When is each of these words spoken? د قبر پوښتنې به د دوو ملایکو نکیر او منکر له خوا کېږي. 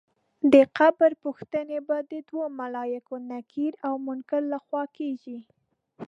د 0.53 0.55
قبر 0.77 1.11
پوښتنې 1.23 1.79
به 1.87 1.97
د 2.11 2.13
دوو 2.29 2.43
ملایکو 2.59 3.15
نکیر 3.31 3.73
او 3.87 3.93
منکر 4.07 4.41
له 4.51 4.59
خوا 4.65 4.83
کېږي. 4.97 5.39